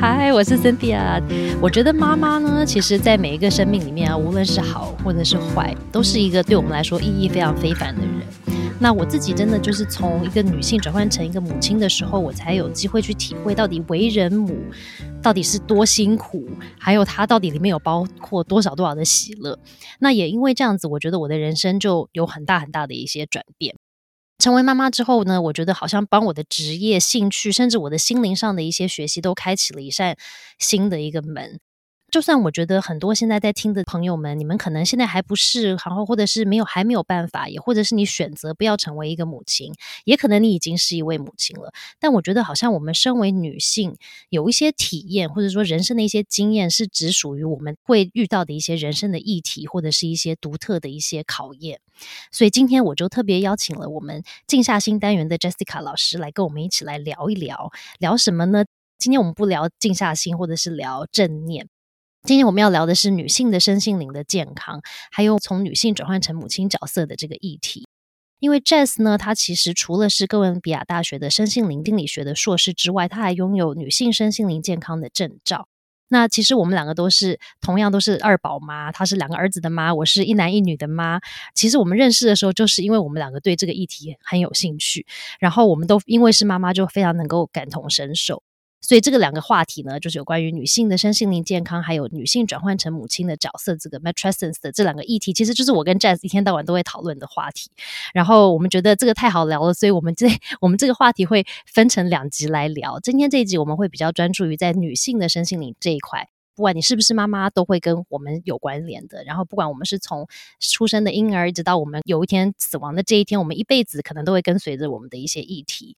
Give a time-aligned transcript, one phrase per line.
[0.00, 1.20] 嗨，我是 Cynthia。
[1.60, 8.12] 我觉得妈妈呢，其实，在每一个生命里面啊，无论是好或者是坏，都是一个对我们来说意义非常非凡的人。
[8.78, 14.56] 那我自己真的就是从一个女性转换成一个母亲的时候，我才有机会去体会到底为人母
[15.20, 19.58] 到底是多辛苦，还有它到底里面有包括多少多少的喜乐。
[19.98, 23.74] 那也因为这样子，我觉得我的人生就有很大很大的一些转变。
[24.38, 30.16] 成为妈妈之后呢，我觉得好像帮我的职业、兴趣，甚至我的心灵上的一些学习，都开启了一扇
[30.58, 31.58] 新的一个门。
[32.10, 41.70] 就算我觉得很多现在在听的朋友们，你们可能现在还不是，然后或者是没有还没有办法，也或者是你选择不要成为一个母亲，也可能你已经是一位母亲了。
[42.00, 43.94] 但我觉得好像我们身为女性，
[44.30, 51.78] 有一些体验或者说人生的一些经验，是只属于我们会遇到的一些人生的议题，或者是一些独特的一些考验。
[52.32, 58.64] 所以今天我就特别邀请了我们静下心单元的 Jessica 老师来跟我们一起来聊一聊，聊什么呢？
[58.98, 61.68] 今天我们不聊静下心，或者是聊正念。
[62.24, 67.86] 今天我们要聊的是女性的身心灵的健康，还有从女性转换成母亲角色的这个议题。
[68.38, 75.68] 因为 Jess 呢，她其实除了是哥伦比亚大学的身心灵心理学的硕士之外，她还拥有女性身心灵健康的证照。
[76.08, 81.20] 那其实我们两个都是同样都是二宝妈，她是两个儿子的妈，我是一男一女的妈。
[81.54, 85.06] 其实我们认识的时候，就是因为我们两个对这个议题很有兴趣，
[85.40, 88.42] 然后我们都因为是妈妈，就非常能够感同身受。
[88.80, 97.70] 所以这个两个话题呢，就是有关于女性的身心灵健康，还有女性转换成母亲的角色，这个 matrescence 的这两个议题，其实就是我跟 Jazz 一天到晚都会讨论的话题。
[98.14, 100.26] 然后我们觉得这个太好聊了，所以我们这
[100.60, 103.00] 我们这个话题会分成两集来聊。
[103.00, 109.24] 今天这一集我们会比较专注于在女性的身心灵这一块，不管你是不是妈妈，都会跟我们有关联的。
[109.24, 110.26] 然后不管我们是从
[110.60, 115.96] 出生的婴儿，一直到我们有一天死亡的这一天，我们一辈子可能都会跟随着我们的一些议题。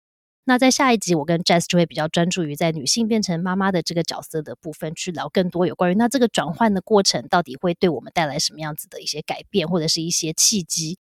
[0.48, 10.97] 那在下一集，我跟 Jess 就会比较专注于在女性变成妈妈的这个角色的部分，去聊更多有关于那这个转换的过程，到底会对我们带来什么样子的一些改变，或者是一些契机。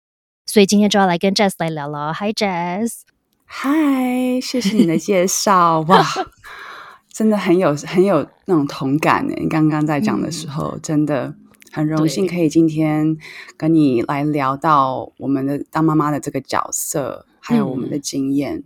[0.46, 2.14] 所以今天就要来跟 Jess 来聊了。
[2.14, 3.02] Hi Jess，
[3.44, 6.02] 嗨，谢谢你的介绍，哇，
[7.12, 9.34] 真的很有很有那种同感呢。
[9.38, 11.34] 你刚刚在讲的时候，真的
[11.70, 13.14] 很荣幸可以今天
[13.58, 18.64] 跟你来聊到我们的当妈妈的这个角色，还有我们的经验。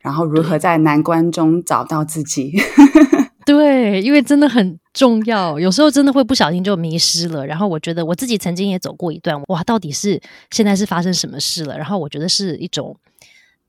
[0.00, 2.52] 然后如何在难关中找到自己？
[3.46, 5.58] 对，因为真的很重要。
[5.58, 7.44] 有时候真的会不小心就迷失了。
[7.44, 11.76] 然后我觉得我自己曾经也走过一段，哇，到底是现在是发生什么事了？
[11.76, 12.96] 然后我觉得是一种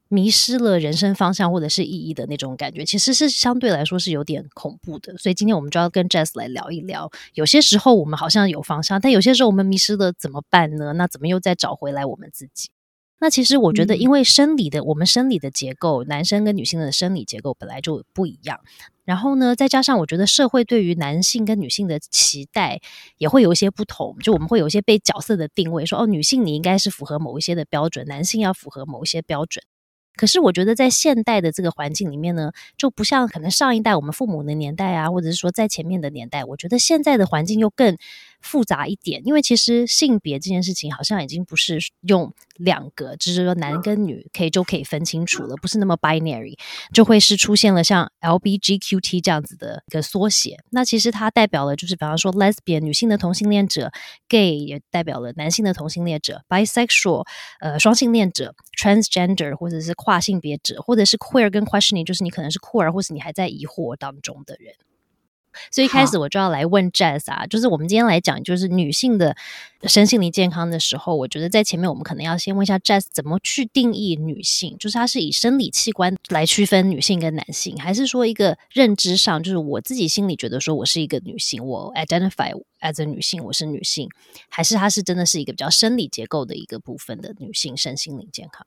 [0.08, 5.18] 迷失了人生方向或者是意义的那种感觉，其实是相对来说是有点恐怖的。
[5.18, 7.10] 所以今天我们就要跟 Jess 来聊一聊。
[7.34, 10.94] 有些时候我们好像有方向，但有些时候我们迷失了，怎么办呢？
[10.94, 12.70] 那怎么又再找回来我们自己？
[13.22, 18.60] 那其实我觉得，因为生理的我们生理的结构，男生跟女性的生理结构本来就不一样。
[19.06, 22.82] 然后呢，再加上我觉得社会对于男性跟女性的期待
[23.20, 24.18] 也会有一些不同。
[24.24, 29.64] 就我们会有一些被角色的定位，说哦，女性你应该是符合某一些的标准，男性要符合某一些标准。
[30.16, 37.98] 可是我觉得在现代的这个环境里面呢，就不像可能上一代我们父母的年代啊，或者是说在前面的年代，我觉得现在的环境又更。
[38.42, 46.58] 复杂一点，因为其实性别这件事情好像已经不是用两个，就是说男跟女可以就可以分清楚了，不是那么 binary，
[46.94, 50.58] 就会是出现了像 LBGQT 这样子的一个缩写。
[50.72, 53.92] 那其实它代表了就是，比方说 lesbian 女性的同性恋者
[54.28, 57.26] ，gay 也代表了男性的同性恋者，bisexual
[57.60, 64.74] 呃双性恋者，transgender 或者是跨性别者，或者是 queer 跟 questioning，就是你可能是酷儿，或是你还在疑惑当中的人。
[65.72, 69.36] 所以一开始我就要来问 Jazz 啊，就是我们今天来讲就是女性的
[69.84, 84.10] 身心灵健康的时候，我觉得在前面我们可能要先问一下 Jazz 怎么去定义女性，就是它是以生理器官来区分女性跟男性，还是说一个认知上，就是我自己心里觉得说我是一个女性，我 identify as a 女性，我是女性，
[84.50, 88.66] 还是它是真的是一个比较生理结构的一个部分的女性身心灵健康？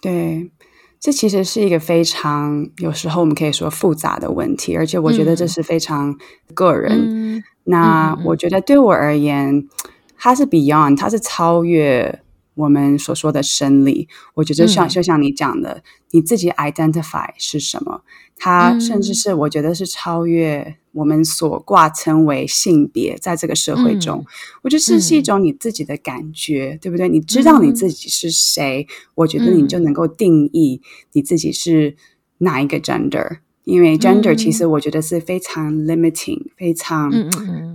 [0.00, 0.50] 对。
[0.98, 6.16] 这其实是一个非常有时候我们可以说复杂的问题，而且我觉得这是非常
[6.54, 7.42] 个人。
[7.64, 9.68] 那我觉得对我而言，
[10.16, 12.22] 它是 beyond，它是超越。
[12.56, 18.02] 我们所说的生理，我觉得像就像你讲的，你自己 identify 是什么，
[18.36, 24.24] 它甚至是我觉得是超越我们所挂称为性别，在这个社会中，
[24.62, 27.10] 我觉得是是一种你自己的感觉，对不对？
[27.10, 28.86] 你知道你自己是谁，
[29.16, 30.80] 我觉得你就能够定义
[31.12, 31.94] 你自己是
[32.38, 37.12] 哪一个 gender，因为 gender 其实我觉得是非常 limiting，非常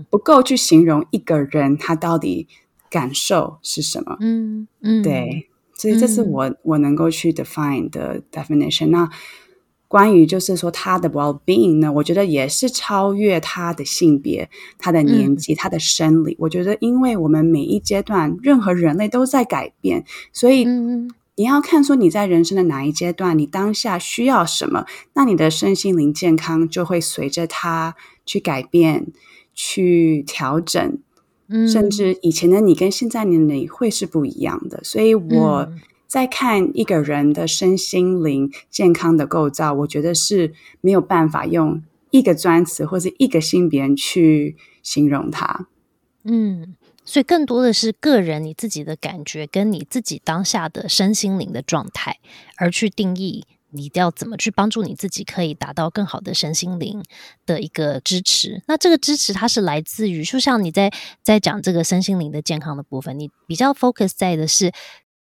[0.09, 2.47] 不够去形容一个人他到底。
[2.91, 4.17] 感受是什么？
[4.19, 8.89] 嗯嗯，对，所以这是我我能够去 define 的 definition。
[8.89, 9.09] 那
[9.88, 16.35] 关于就是说他的 well being 呢，我觉得也是超越他的性别、他的年纪、他的生理。
[16.39, 20.65] 我觉得，因为我们每一阶段，任何人类都在改变，所以
[21.35, 27.95] 你要看说你在人生的哪一阶段，你当下需要什么，那你的身心灵健康就会随着他
[28.25, 29.07] 去改变、
[29.53, 30.99] 去调整。
[31.68, 35.71] 甚至以前的你跟现在的你会是不一样的，所以我
[36.07, 45.68] 在看一个人的身心灵健康的构造，我觉得是没有办法用一个专词或者一个性别去形容它。
[46.24, 52.18] 嗯，所以更多的是个人你自己的感觉跟你自己当下的身心灵的状态
[52.57, 53.45] 而去定义。
[53.71, 57.03] 你要怎么去帮助你自己，可以达到更好的身心灵
[57.45, 58.62] 的一个支持？
[58.68, 60.91] 那这个支持它是来自于，就像你在
[61.23, 64.71] 在讲这个身心灵的健康的部分，你比较 focus 在的是。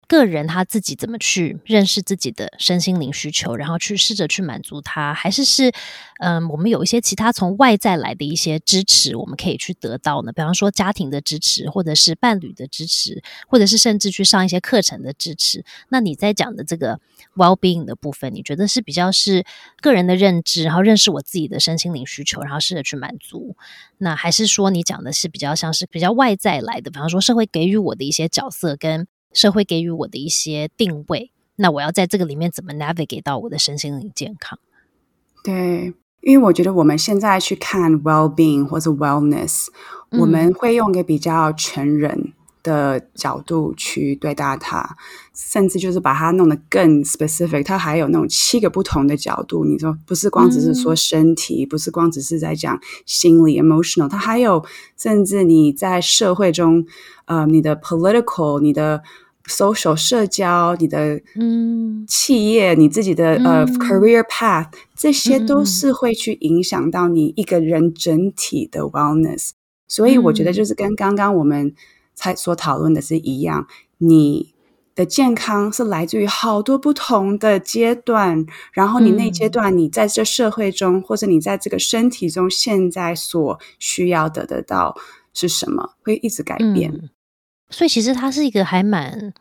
[0.07, 5.71] 个人他自己怎么去认识自己的身心灵需求，然后去试着去满足他，还是是
[6.19, 10.31] 嗯，我们有一些其他从外在来的一些支持，我们可以去得到呢？
[10.31, 15.65] 比方说家庭的支持，或者是伴侣的支持，或者是甚至去上一些课程的支持。
[15.89, 16.99] 那你在讲的这个
[17.35, 19.45] well being 的部分，你觉得是比较是
[19.81, 23.55] 个人的认知，然后认识我自己的身心灵需求，然后试着去满足？
[23.97, 26.91] 那还是说你讲的是比较像是比较外在来的？
[26.91, 29.07] 比方说社会给予我的一些角色跟。
[29.35, 34.57] 社会给予我的一些定位，那我要在这个里面怎么 navigate 到我的身心灵健康？
[35.43, 39.67] 对，因为我觉得我们现在去看 well being 或者 wellness，
[40.11, 42.33] 我们会用一个比较全人
[42.63, 44.97] 的角度去对待它，
[45.35, 47.63] 甚至就是把它弄得更 specific。
[47.63, 54.65] 它还有那种七个不同的角度，你说不是光只是说身体，不是光只是在讲心理 emotional，它还有
[54.97, 56.83] 甚至你在社会中，
[57.25, 59.03] 呃，你的 political，你的
[59.47, 62.05] social 社交，你的嗯。
[62.07, 69.49] 企业，你自己的呃 career path，这些都是会去影响到你一个人整体的 wellness。
[69.87, 71.73] 所以我觉得就是跟刚刚我们
[72.13, 73.65] 才所讨论的是一样，
[73.97, 74.53] 你
[74.93, 84.95] 的健康是来自于好多不同的阶段，然后你那阶段你在这社会中，或者你在这个身体中现在所需要得得到
[85.33, 87.09] 是什么，会一直改变。
[87.69, 89.33] 所以其实它是一个还蛮，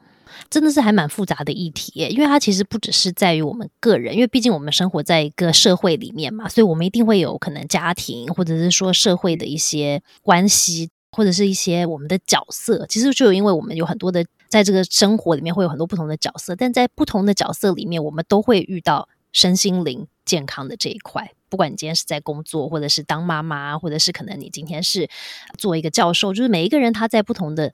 [0.50, 12.86] 真的是还蛮复杂的议题，因为它其实不只是在于我们个人，因为毕竟我们生活在一个社会里面嘛，所以我们一定会有可能家庭或者是说社会的一些关系，或者是一些我们的角色。
[12.88, 21.30] 其实就因为我们有很多的在这个生活里面会有很多不同的角色，但在不同的角色里面，我们都会遇到身心灵健康的这一块。
[21.50, 25.08] 不管你今天是在工作，或者是当妈妈，或者是可能你今天是
[25.56, 27.72] 做一个教授，就是每一个人他在不同的。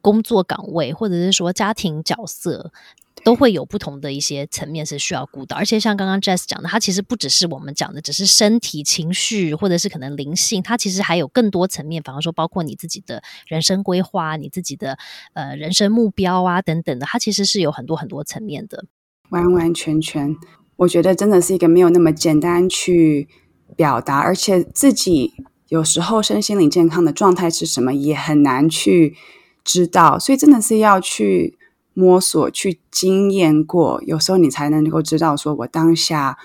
[0.00, 2.72] 工作岗位，或者是说家庭角色，
[3.24, 5.56] 都会有不同的一些层面是需要顾到。
[5.56, 12.02] 而且像刚刚 Jess 讲的，它其实不只是我们讲的，只是身体、情绪，或者是可能灵性，它其实还有更多层面。
[12.02, 14.98] 比方说，包括你自己的人生规划、你自己的
[15.34, 18.86] 呃人生目标啊等等的，它其实是有很多很多层面的。
[19.28, 20.34] 完完全全，
[20.76, 23.28] 我觉得真的是一个没有那么简单去
[23.76, 25.34] 表达，而且自己
[25.68, 29.16] 有时候身心灵健康的状态是什么，也很难去。
[29.70, 31.56] 知道，所以真的是要去
[31.94, 36.36] 摸索、去经验过，有时候你才能够知道，说我当下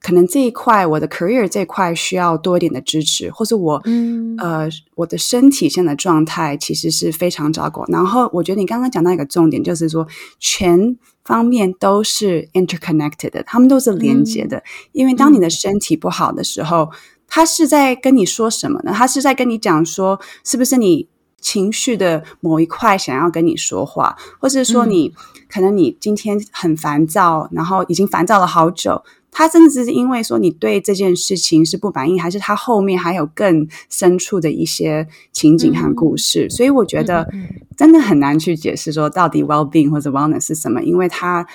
[0.00, 7.84] 可能这一块我的 career 这一块需要多一点的支持，或是我嗯呃我的身体现在状态其实是非常糟糕。
[7.88, 10.08] 然后我觉得你刚刚讲到一个重点，就是说
[10.38, 14.62] 全方面都是 interconnected 的，他们都是连接的。
[14.92, 16.90] 因为当你的身体不好的时候，
[17.28, 18.92] 他是在跟你说什么呢？
[18.94, 21.11] 他是在跟你讲说，是不是你？
[21.42, 25.12] 情绪的某一块想要跟你说话，或是说你
[25.50, 36.48] 可能你今天很烦躁，然后已经烦躁了好久，他真的是因为说你对这件事情是不满意，还是他后面还有更深处的一些情景和故事？
[36.48, 37.28] 所以我觉得
[37.76, 41.46] 真的很难去解释说到底 well being 或者 wellness 是什么，因为它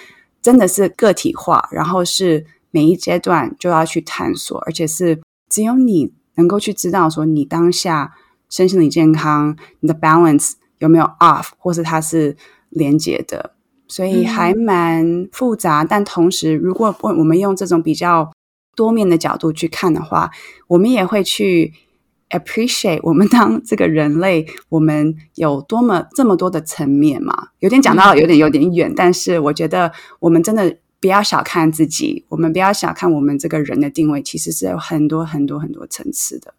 [0.42, 8.14] 真的是个体化，然后是每一阶段就要去探索，而且是只有你能够去知道说你当下。
[8.50, 12.36] 身心理健康，你的 balance 有没有 off，或是它是
[12.70, 13.54] 连接的，
[13.88, 15.84] 所以还蛮复杂。
[15.84, 18.32] 但同时，如果我我们用这种比较
[18.76, 20.30] 多面的角度去看的话，
[20.68, 21.74] 我们也会去
[22.30, 27.50] appreciate 我们当这个人类，我们有多么这么多的层面嘛？
[27.60, 36.54] 有点讲到有点有点远，但是我觉得我们真的不要小看自己，我们不要小看我们这个人的定位，其实是有很多很多很多层次的。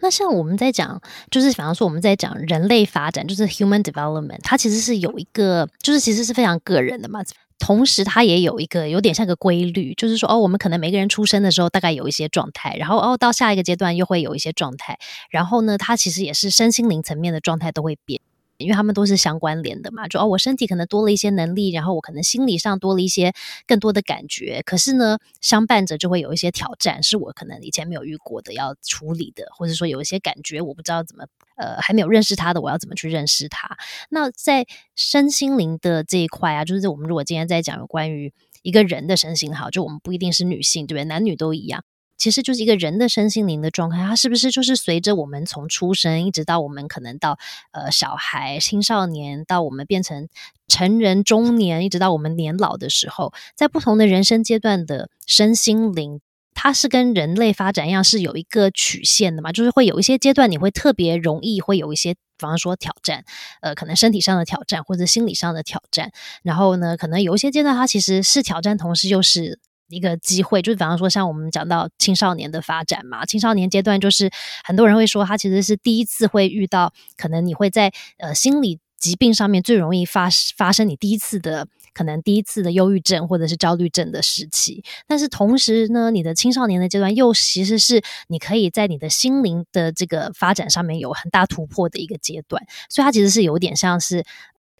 [0.00, 7.20] 那像我们在讲，就是比方说我们在讲人类发展，就是 human development，它其实是有一个，就是其实是非常个人的嘛。
[7.58, 14.98] 同时，它也有一个有点像个规律，就是说，哦，我们可能每个人出生的时候大概有一些状态，然后哦，到下一个阶段又会有一些状态，
[15.30, 18.20] 然后呢，它其实也是身心灵层面的状态都会变。
[18.56, 23.32] 因为他们都是相关联的嘛，就哦，我身体可能多了一些能力，然后我可能心理上多了一些
[23.66, 31.24] 更多的感觉，可是呢，相伴着就会有一些挑战，是我可能以前没有遇过的要处理的，或者说有一些感觉我不知道怎么，
[31.56, 33.76] 呃，还没有认识他的，我要怎么去认识他？
[34.10, 38.32] 那在身心灵的这一块啊，就是我们如果今天在讲有关于
[38.62, 41.04] 一个人的身心，好，就我们不一定是女性，对不对？
[41.04, 41.84] 男女都一样。
[42.24, 47.38] 其实就是一个人的身心灵的状态，它是不是就是随着我们从出生一直到我们可能到
[47.72, 50.30] 呃小孩、青少年，到我们变成
[50.66, 56.22] 成人、中年，一直到我们年老的时候，在不同的人生阶段的身心灵，
[56.54, 59.52] 它是跟人类发展一样是有一个曲线的嘛？
[59.52, 63.26] 就是会有一些阶段你会特别容易会有一些，比方说挑战，
[63.60, 66.10] 呃，可能身体上的挑战或者心理上的挑战，
[66.42, 69.60] 然后呢，可能有一些阶段它其实是挑战，同时又是。
[69.88, 74.30] 一个机会，就是比方说，像我们讲到青少年的发展嘛，青少年阶段就是
[74.64, 84.82] 很多人会说，他其实是第一次会遇到，可能你会在呃心理疾病上面最容易发发生你第一次的可能第一次的忧郁症或者是焦虑症的时期。
[85.06, 94.24] 但是同时呢，你的青少年的阶段又其实是你可以在你的心灵的这个发展上面有很大突破的一个阶段，所以它其实是有点像是。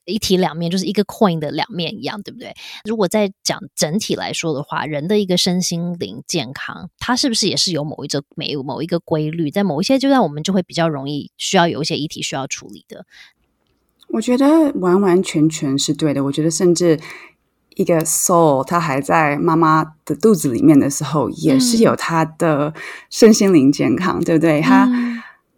[0.06, 2.54] 一体两面就是一个 coin 的两面一样，对不对？
[2.84, 13.06] 如果在讲整体来说的话，人的一个身心灵健康，它是不是也是有某一个每某一个规律，在某一些阶段，我们就会比较容易需要有一些议题需要处理的？
[14.08, 16.22] 我觉得完完全全是对的。
[16.24, 17.00] 我觉得甚至
[17.76, 22.74] 一个 soul，它还在妈妈的肚子里面的时候，也是有它的
[23.10, 24.60] 身心灵健康，对不对？
[24.60, 25.13] 它。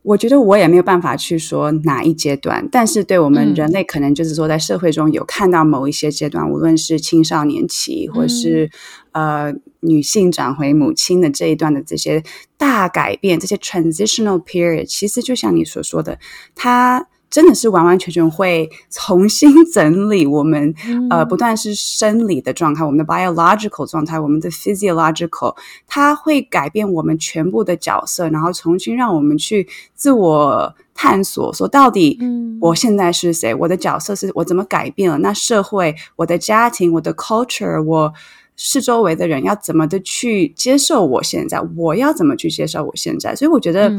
[0.06, 8.70] 我觉得我也没有办法去说哪一阶段，但是对我们人类，可能就是说在社会中有看到某一些阶段，无论是青少年期，或是
[9.10, 12.22] 呃女性转回母亲的这一段的这些
[12.56, 16.20] 大改变，这些 transitional period，其实就像你所说的，
[16.54, 17.08] 它。
[17.28, 20.72] 真的是完完全全会重新整理我们，
[21.10, 25.54] 呃，不断是生理的状态，我们的 biological 状态，我们的 physiological，
[25.86, 32.18] 它会改变我们全部的角色，然后重新让我们去自我探索，说到底，
[32.60, 33.54] 我现在是谁？
[33.54, 35.18] 我的角色是我怎么改变了？
[35.18, 38.14] 那社会、我的家庭、我的 culture，我
[38.56, 41.60] 是周围的人要怎么的去接受我现在？
[41.76, 43.34] 我要怎么去接受我现在？
[43.34, 43.92] 所以我觉得。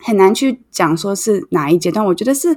[0.00, 2.56] 很难去讲说是哪一阶段，我觉得是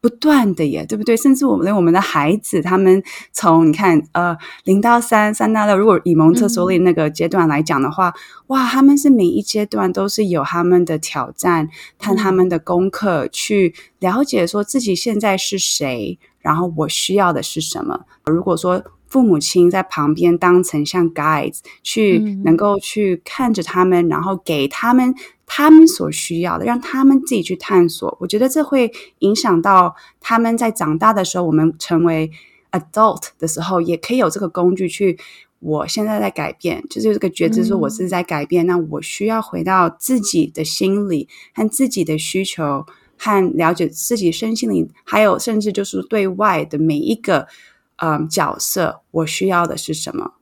[0.00, 1.16] 不断的耶，对不对？
[1.16, 8.14] 甚至我们连我们的孩子，他们从你看呃零到三，三到六，如果以蒙特梭利那个阶段来讲的话，
[8.46, 18.02] 哇，他们是每一阶段都是有他们的挑战，看他们的功课，去了解说自己现在是谁，然后我需要的是什么。
[18.24, 25.12] 如果说父母亲在旁边当成像 guides，去能够去看着他们，然后给他们。
[25.50, 28.16] 他们所需要的，让他们自己去探索。
[28.20, 32.30] 我觉得这会影响到他们在长大的时候，我们成为
[32.70, 35.18] adult 的时候，也可以有这个工具去。
[35.60, 38.64] 我现在在改变，就是这个觉知，说我是在改变。
[38.66, 42.86] 那我需要回到自己的心里和自己的需求，
[43.16, 47.48] 和了解自己身心灵，还有甚至就是对外的每一个
[47.96, 50.34] 嗯角色，我需要的是什么？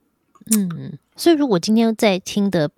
[0.55, 2.69] 嗯，所以如果今天在听的。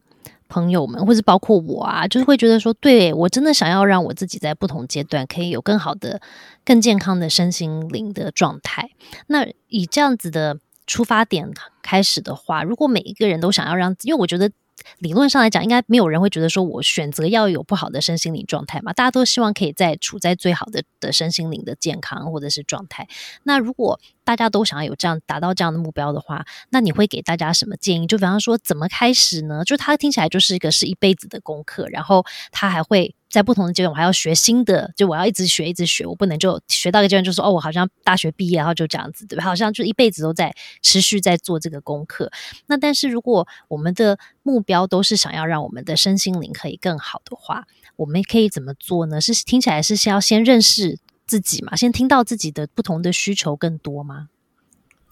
[0.49, 6.19] 朋友们，或是包括我啊，就是会觉得说，对我真的想要让我自己在不同阶段可以有更好的、
[6.65, 8.89] 更健康的身心灵的状态。
[9.27, 11.49] 那以这样子的出发点
[11.81, 14.51] 开始的话，如果每一个人都想要让，因为我觉得。
[14.99, 18.93] 理论上来讲，应该没有人会觉得说我选择要有不好的身心灵状态嘛？
[18.93, 23.07] 大家都希望可以在处在最好的的身心灵的健康或者是状态。
[23.43, 28.07] 那如果大家都想要有这样达到这样的目标的话，那你会给大家什么建议？
[28.07, 29.63] 就比方说，怎么开始呢？
[29.63, 33.15] 就它听起来就是一个是一辈子的功课，然后它还会。
[33.29, 39.43] 在不同的阶段，我还要学新的，就我要一直学，一直学，我不能就学到一个阶段就说哦，我好像大学毕业，然后就这样子，对吧？
[39.43, 42.31] 好像就一辈子都在持续在做这个功课。
[42.65, 47.65] 那但是如果我们的目标都是想要让我们的身心灵可以更好的话，
[47.97, 49.21] 我们可以怎么做呢？
[49.21, 51.75] 是听起来是先要先认识自己嘛？
[51.75, 54.29] 先听到自己的不同的需求更多吗？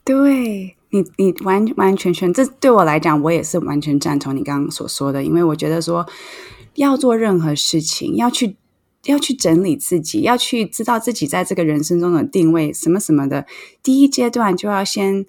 [0.04, 6.04] 对你，你完完全全，这对我来讲，我也是完全赞同你刚刚所说的，因为我觉得说。
[6.78, 8.56] 要做任何事情，要去
[9.06, 13.48] 要去整理自己，要去知道自己在这个人生中的定位，什么什么的。
[13.82, 15.26] 第一阶段就要先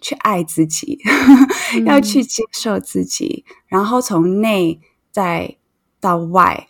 [0.00, 1.00] 去爱自己，
[1.84, 5.56] 要去接受自己，然后从内再
[5.98, 6.68] 到外，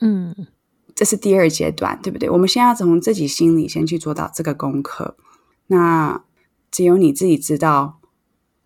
[0.00, 0.46] 嗯，
[0.94, 2.30] 这是第二阶段，对不对？
[2.30, 5.16] 我们先要从自己心里先去做到这个功课。
[5.66, 6.22] 那
[6.70, 7.98] 只有你自己知道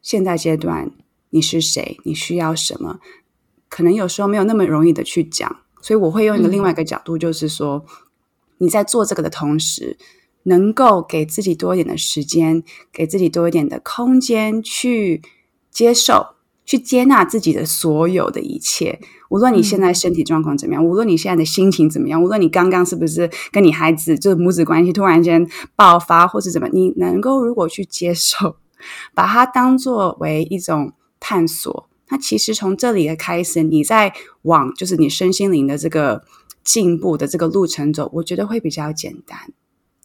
[0.03, 0.91] 现在阶段
[1.31, 3.00] 你是谁，你需要什么。
[3.75, 7.85] 可能有时候没有那么容易的去讲，所以我会用一个另外一个角度，就是说
[8.59, 9.99] 你在做这个的同时，
[10.45, 12.62] 能够给自己多一点的时间，
[12.93, 15.21] 给自己多一点的空间去
[15.73, 19.00] 接受、去接纳自己的所有的一切。
[19.28, 28.54] 无论你现在身体状况怎么样，无论你现在的心情怎么样，无论你刚刚是不是跟你孩子就是母子关系突然间爆发，或是怎么，你能够如果去接受，
[29.16, 31.88] 把它当作为一种探索。
[32.14, 36.23] 那其实从这里的开始，你在往就是你身心灵的这个
[36.62, 39.37] 进步的这个路程走，我觉得会比较简单。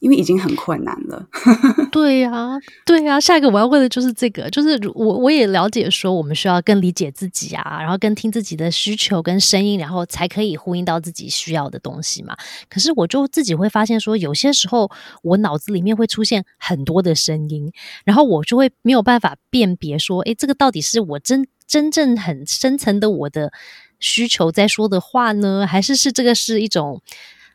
[0.00, 1.28] 因为已经很困难了。
[1.92, 3.20] 对呀，对呀。
[3.20, 12.34] 下一个我要问的就是这个，就是我我也了解说，我们需要更理解自己啊，然后更听自己的需求跟声音，然后才可以呼应到自己需要的东西嘛。
[12.70, 14.90] 可是我就自己会发现说，有些时候
[15.22, 17.70] 我脑子里面会出现很多的声音，
[18.06, 23.52] 然后我就会没有办法辨别说，诶，这个到底是我真真正很深层的我的
[24.00, 27.00] 需求在说的话呢，还是是这个是一种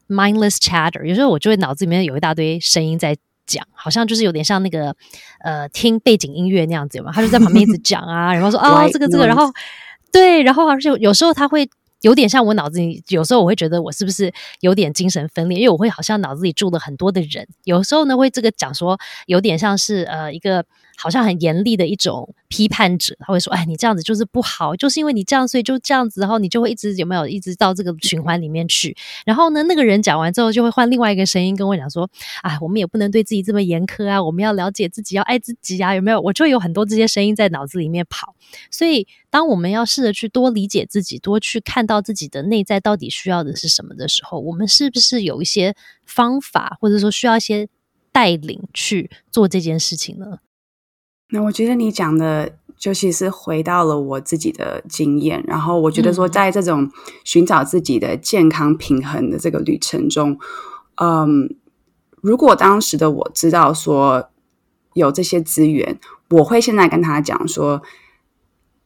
[0.08, 4.96] ？Mindless chatter，有时候我就会脑子里面有一大堆声音在讲，好像就是有点像那个
[5.44, 9.52] 呃听背景音乐那样子嘛，他就在旁边一直讲啊， 然后说啊这个这个，然后
[10.14, 11.70] 对，然后而且有时候他会
[12.00, 14.32] 有点像我脑子里，有时候我会觉得我是不是
[14.62, 20.66] 有点精神分裂，因为我会好像脑子里住了很多的人，有时候呢会这个讲说有点像是呃一个。
[20.98, 28.96] 好像很严厉的一种批判者，他会说：“哎，你这样子就是不好，就是因为你这样，所以就这样子，然后你就会一直有没有一直到这个循环里面去。
[29.26, 32.10] 然后呢，那个人讲完之后，就会换另外一个声音跟我讲说：，
[32.42, 36.22] 哎，我们也不能对自己这么严苛啊，我们要了解自己，要爱自己啊，有没有？
[36.22, 38.36] 我就有很多这些声音在脑子里面跑。
[38.72, 45.76] 所以，当我们要试着去多理解自己，多去看到自己的内在到底需要的是什么的时候，我们是不是有一些
[46.06, 47.68] 方法，或者说需要一些
[48.12, 50.38] 带领去做这件事情呢？”
[51.30, 55.44] 那我觉得你讲的，就其实回到了我自己的经验。
[55.48, 56.90] 然后我觉得说，在这种
[57.24, 60.38] 寻找自己的健康平衡的这个旅程中，
[61.02, 61.56] 嗯，
[62.22, 64.30] 如果当时的我知道说
[64.94, 66.00] 有这些资源，
[66.30, 67.82] 我会现在跟他讲说，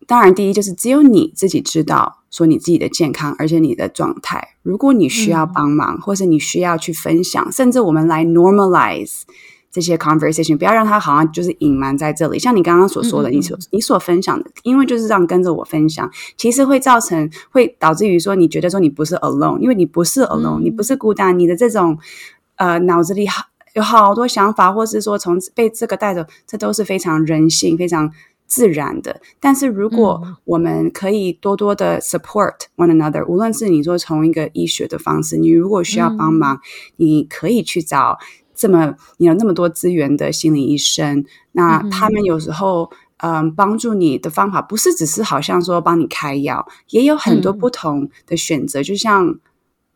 [0.08, 4.56] 当然，第一就是只有你自己知道说你自己的健康，而且你的状态。
[4.64, 9.24] 如果你需要帮忙，或是你需要去分享，甚至我们来 normalize。
[9.72, 21.98] 这些 conversation 不要让它好像就是隐瞒在这里，像你刚刚所说的，你所你所分享的，因为就是这样跟着我分享，其实会造成会导致于说你觉得说你不是 alone，因为你不是 alone，你不是孤单，你的这种
[22.56, 28.12] 呃脑子里好有好多想法，或是说从被这个带走，这都是非常人性、非常
[28.48, 29.22] 自然的。
[29.40, 36.60] 但是如果我们可以多多的 support one another，无论是你说从一个医学的方式，你如果需要帮忙，
[36.96, 38.18] 你可以去找。
[38.60, 48.84] 这么你有那么多资源的心理医生，那他们有时候嗯帮助你的方法不是只是好像说帮你开药，也有很多不同的选择。
[48.84, 49.40] 就像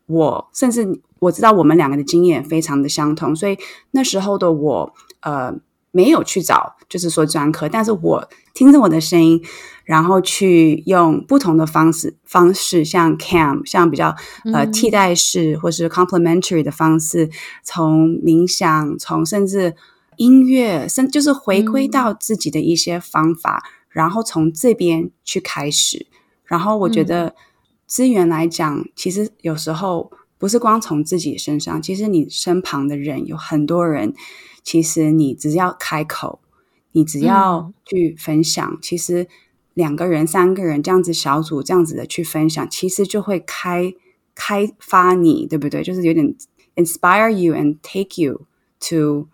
[0.06, 3.58] 我，甚至我知道我们两个的经验非常的相同，所以
[3.90, 5.54] 那时候的我呃。
[5.96, 9.40] 没有去找，就是说专科，但是我听着我的声音，
[9.84, 14.14] 然后去用不同的方式方式，像 cam，像比较
[14.52, 17.30] 呃替代式或是 complementary 的方式，
[17.62, 19.74] 从冥想，从甚至
[20.16, 26.06] 音乐，甚就是回归到自己的一些方法，然后从这边去开始。
[26.44, 27.34] 然后我觉得
[27.86, 34.14] 资源来讲，其实有时候不是光从自己身上，其实你身旁的人有很多人。
[34.62, 36.40] 其实你只要开口，
[36.92, 39.28] 你只要去分享，其实
[39.74, 43.92] 两个人、三个人这样子小组这样子的去分享，其实就会开
[44.34, 45.82] 开发你，对不对？
[45.82, 46.34] 就是有点
[46.76, 48.46] inspire you and take you
[48.88, 49.28] to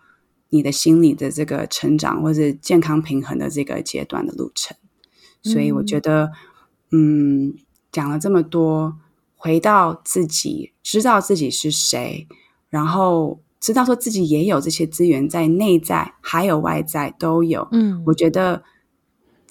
[0.49, 4.75] 你的心理的这个成长或者健康平衡的这个阶段的路程。
[5.41, 6.31] 所以我觉得，
[6.91, 7.53] 嗯，
[7.91, 8.97] 讲了这么多，
[9.35, 12.27] 回到自己，知道自己是谁，
[12.69, 13.39] 然后。
[13.61, 17.67] 知道说自己也有这些资源，在内在还有外在都有。
[17.71, 18.63] 嗯，我觉得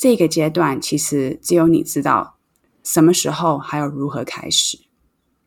[0.00, 2.38] 这个阶段其实只有你知道
[2.82, 4.78] 什么时候，还有如何开始。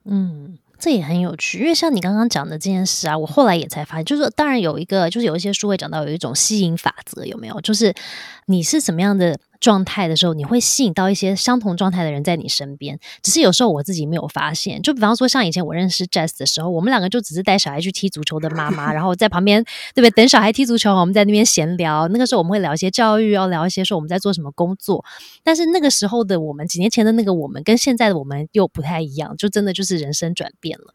[0.06, 0.60] 嗯。
[0.80, 7.62] 这也很有趣，因为像你刚刚讲的这件事啊，我后来也才发现，就是当然有一个，就是有一些书会讲到有一种吸引法则，有没有？
[7.62, 7.94] 就是
[8.48, 13.00] 你是什么样的状态的时候，你会吸引到一些相同状态的人在你身边。
[13.22, 19.64] 只是有时候我自己没有发现，就比方说像以前我认识 Jess 的时候，我们两个就只是带小孩去踢足球的妈妈，然后在旁边
[19.96, 20.10] 对不对？
[20.10, 22.10] 等小孩踢足球，我们在那边闲聊。
[22.10, 25.06] 那个时候我们会聊一些教育，要聊一些说我们在做什么工作。
[25.46, 30.94] 但是那个时候的我们，几年前的那个我们，跟现在的我们又不太一样，就真的就是人生转变了。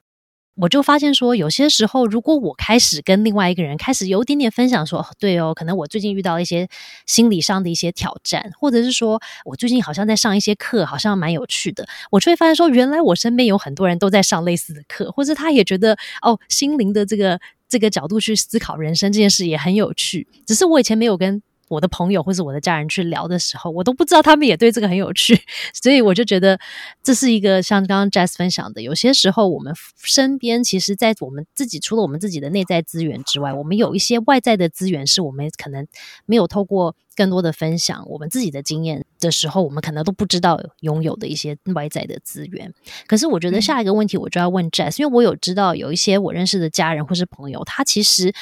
[0.60, 6.68] 我就发现说，有些时候，如果我开始跟另外一个人开始有点点分享，说对哦，可能我最近遇到一些
[7.06, 21.40] 心理上的一些挑战，或者是说我最近好像在上一些课，好像蛮有趣的，我就会发现说，原来我身边有很多人都在上类似的课，或者他也觉得哦，心灵的这个这个角度去思考人生这件事也很有趣，只是我以前没有跟。
[21.68, 25.40] 我的朋友或是我的家人去聊的时候，我都不知道他们也对这个很有趣，
[25.74, 26.58] 所以我就觉得
[27.02, 35.86] 这是一个像刚刚 Jess 分享的，有些时候我们身边其实，在我们自己除了我们自己的内在资源之外，我们有一些外在的资源，是我们可能
[36.26, 42.72] 没有透过更多的分享我们自己的经验的时候，我们可能都不知道拥有的一些外在的资源。
[43.06, 48.32] 可是我觉得下一个问题我就要问 Jess，因为我有知道有一些我认识的家人或是朋友，他其实。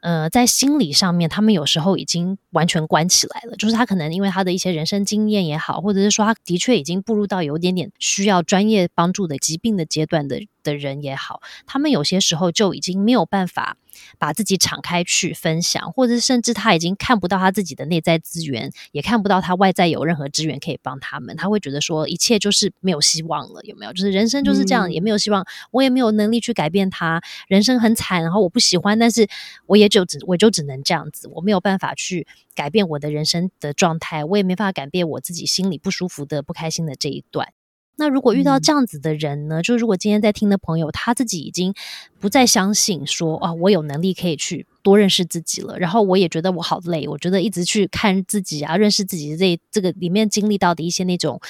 [0.00, 3.56] 呃，在心理上面，他们有时候已经完全关起来了。
[3.56, 13.76] 就是他可能因为他的一些人生经验也好，或者是说他的确已经步入到有点点需要专业帮助的疾病的阶段的的人也好，他们有些时候就已经没有办法。
[14.18, 23.92] 把自己敞开去分享，或者甚至他已经看不到他自己的内在资源，也看不到他外在有任何资源可以帮他们，他会觉得说一切就是没有希望了，有没有？
[23.92, 29.28] 就是人生就是这样，也没有希望，我也没有能力去改变他，人生很惨，然后我不喜欢，但是
[29.66, 37.48] 我也就只我就只能这样子，我没有办法去改变我的人生的状态，我也没办法改变我自己心里不舒服的、不开心的这一段。
[37.98, 39.60] 那如果遇到这样子的人呢？
[39.60, 41.74] 就是如果今天在听的朋友，他自己已经
[42.20, 45.76] 不再相信说啊，我有能力可以去多认识自己了。
[45.78, 51.40] 然后我也觉得我好累，我觉得一直去看自己啊，认识自己这这个里面经历到的一些那种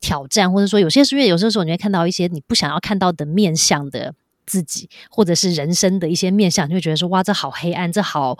[0.00, 4.14] 挑战，或者说有些是因为有些时候你会看到一些你不想要看到的面相的。
[4.46, 8.38] 自己或者是人生的一些面相，就会觉得说哇，这好黑暗，这好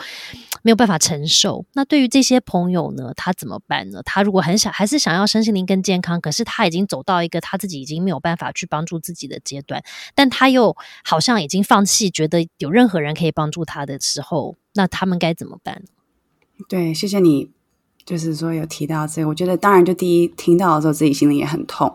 [0.62, 1.64] 没有办法承受。
[1.74, 4.00] 那对于这些朋友呢，他怎么办呢？
[4.04, 9.82] 他如果很想，还是想要身心灵更健康，可是他已经走到一个他自己已经没有办法去帮助自己的阶段，
[10.14, 15.82] 但他又好像已经放弃，觉得有任何人可以帮助他的时候，那他们该怎么办？
[16.68, 17.55] 对，谢谢你。
[18.06, 21.92] 就是说有提到这个，我觉得当然就第一听到的时候自己心里也很痛，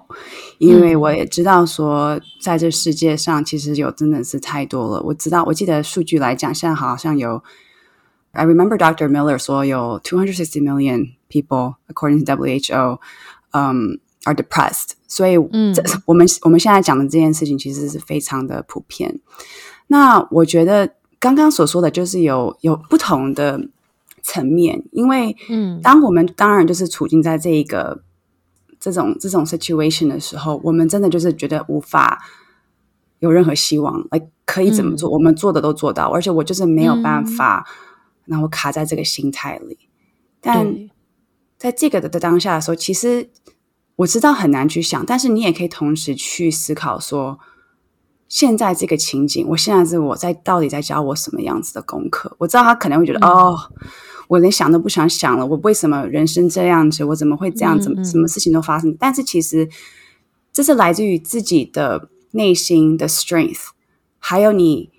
[0.57, 5.01] 因为我也知道说在这世界上其实有真的是太多了。
[5.03, 7.41] 我知道我记得数据来讲，现在好像有
[8.33, 9.09] ，I remember Dr.
[9.09, 12.99] Miller 说有 two hundred sixty million people according to WHO，
[13.51, 14.89] 嗯，are depressed。
[15.07, 15.35] 所以
[15.73, 19.17] 这我们我们现在讲的这件事情其实是非常的普遍。
[19.87, 23.69] 那我觉得刚刚所说的就是有有不同的。
[24.23, 28.03] 层面，因为嗯，当我们当然就是处境在这一个
[28.79, 32.23] 这种这种 situation 的时候，我们真的就是觉得无法
[33.19, 35.09] 有任何希望，哎可以怎么做？
[35.09, 37.67] 我们做的都做到，而且我就是没有办法，
[38.25, 39.77] 然后卡在这个心态里。
[40.39, 40.89] 但
[41.57, 43.29] 在这个的当下的时候，其实
[43.97, 47.39] 我知道很难去想，但是你也可以同时去思考说。
[48.27, 52.33] 现在这个情景，我现在是我在到底在教我什么样子的功课？
[52.39, 53.59] 我知道他可能会觉得哦，
[54.31, 55.45] 我连想都不想想了。
[55.45, 57.03] 我为什么人生这样子？
[57.03, 57.93] 我怎么会这样子？
[58.05, 58.95] 什么事情都发生？
[58.97, 59.67] 但是其实
[60.53, 63.71] 这是来自于自己的内心的 strength，
[64.19, 64.89] 还有你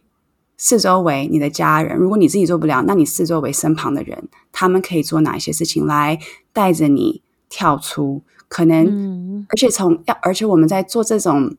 [0.59, 1.97] 四周围你的家人。
[1.97, 6.19] 如果你自己做不了，那你四周围身旁的人，他们可以做哪一些事情来
[6.53, 8.23] 带着你跳出？
[8.49, 11.57] 可能，而且从要，而且我们在做这种。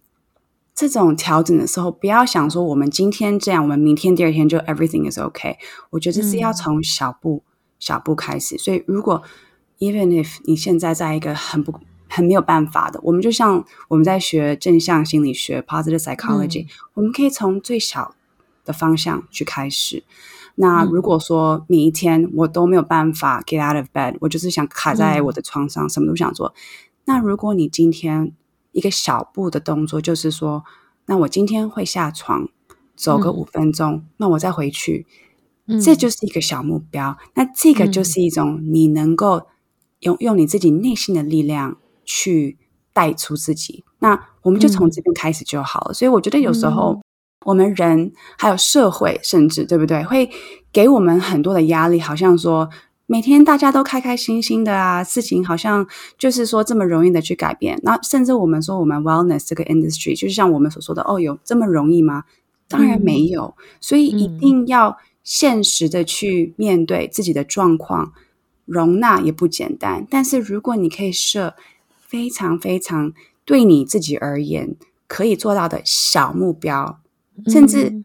[0.76, 5.56] 这种调整的时候，不要想说我们今天这样，我们明天第二天就 everything is okay。
[5.92, 7.44] 我觉得是要从小步
[7.86, 8.58] 小步开始。
[8.58, 9.22] 所以，如果
[9.80, 11.74] even if 你现在在一个很不
[12.10, 18.15] 很没有办法的，我们就像我们在学正向心理学 positive psychology，我们可以从最小
[18.63, 20.04] 的方向去开始。
[20.56, 26.54] 那如果说每一天我都没有办法 get out of bed，我就是想卡在我的床上，什么都不想做。
[27.06, 28.32] 那如果你今天
[28.72, 30.63] 一个小步的动作，就是说，
[31.08, 32.48] 那我今天会下床
[32.96, 35.08] 走个五分钟，那我再回去，
[35.84, 37.17] 这就是一个小目标。
[37.36, 39.43] 那这个就是一种你能够
[39.99, 42.58] 用用你自己内心的力量去
[42.91, 43.84] 带出自己。
[43.99, 45.93] 那我们就从这边开始就好了。
[45.93, 47.02] 所以我觉得有时候
[47.45, 50.30] 我们人还有社会，甚至对不对，会
[50.71, 52.69] 给我们很多的压力，好像说。
[53.06, 55.86] 每天大家都开开心心的啊，事情好像
[56.17, 57.78] 就是说这么容易的去改变。
[57.84, 62.23] 那甚至我们说我们 wellness 这个 industry，就是像我们所说的，哦，有这么容易吗？
[62.69, 63.56] 当然没有。
[63.82, 68.14] 所以一定要现实的去面对自己的状况，
[68.66, 70.06] 容纳也不简单。
[70.10, 71.56] 但是如果你可以设
[72.00, 73.14] 非常非常
[73.46, 74.76] 对你自己而言
[75.08, 77.00] 可以做到的小目标，
[77.48, 78.04] 甚至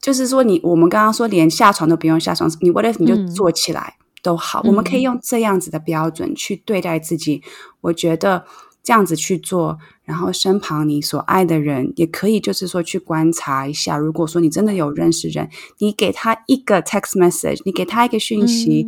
[0.00, 3.94] 就是说你我们刚刚说连下床都不用下床，你 what if 你就坐起来。
[4.20, 7.40] 都好，我们可以用这样子的标准去对待自己。
[7.82, 8.44] 我觉得
[8.88, 13.98] 这样子去做，然后身旁你所爱的人也可以，就是说去观察一下。
[13.98, 18.86] 如果说你真的有认识人，你给他一个 text message，你给他一个讯息，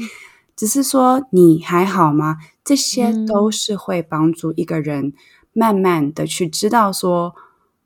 [0.56, 2.38] 只是说你还好吗？
[2.64, 5.12] 这些都是会帮助一个人
[5.52, 7.34] 慢慢的去知道说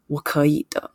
[0.07, 0.93] 我可以的。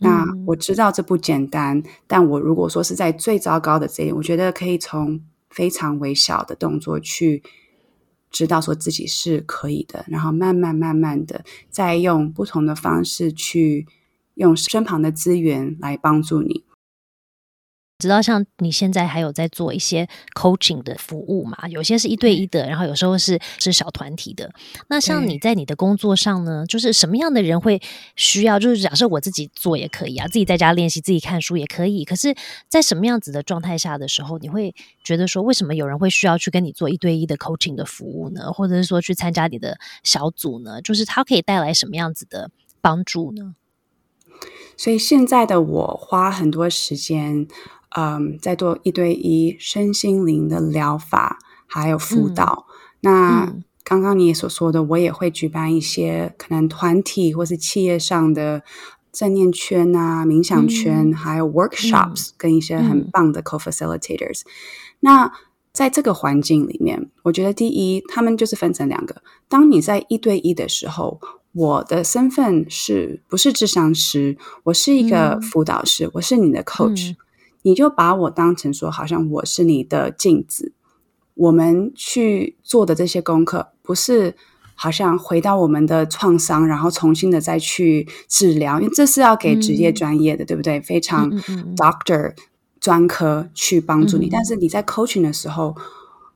[0.00, 7.42] 那我知道这不简单，但我如果说是在最糟糕的这一点，我觉得可以从非常微小的动作去。
[8.34, 13.86] 知道说自己是可以的，然后慢慢慢慢的再用不同的方式去
[14.34, 16.64] 用身旁的资源来帮助你。
[18.08, 21.66] 知道像你现在还有在做一些 coaching 的服务嘛？
[21.68, 24.52] 有些是一对一的，然后有时候是是小团体的。
[24.88, 27.80] 那像你在你的工作上呢，就是什么样的人会
[28.14, 28.58] 需要？
[28.58, 32.04] 就是假设我自己做也可以啊，自己在家练习，自己看书也可以。
[32.04, 32.34] 可是，
[32.68, 38.52] 在什么样子的状态下的时候，你会觉得说，为什么有人会需要去跟你做一对一的 coaching 的服务呢？
[38.52, 40.82] 或者是说去参加你的小组呢？
[40.82, 43.54] 就是它可以带来什么样子的帮助呢？
[44.76, 47.46] 所以现在的我花很多时间。
[47.96, 52.66] 嗯，在做一对一身心灵的疗法，还有辅导。
[53.00, 53.54] 那
[53.84, 58.62] 刚刚你所说的，我也会举办一些可能团体或是企业上的
[59.12, 64.40] 正念圈啊、冥想圈，还有 workshops，跟一些很棒的 co-facilitators。
[65.00, 65.30] 那
[65.72, 69.22] 在这个环境里面，我觉得第一，他们就是分成两个。
[69.48, 71.20] 当你在一对一的时候，
[71.52, 74.36] 我的身份是不是智商师？
[74.64, 77.14] 我是一个辅导师，我是你的 coach。
[77.66, 80.72] 你就把我当成说，好像我是你的镜子。
[81.32, 84.36] 我们去做的这些功课，不是
[84.74, 90.78] 好像回到我们的创伤，然后重新的再去治疗，因为这是要给职业专业的，对不对？
[90.78, 91.30] 非常
[91.74, 92.34] doctor
[92.78, 94.28] 专科去帮助你。
[94.28, 95.74] 但是你在 coaching 的时候，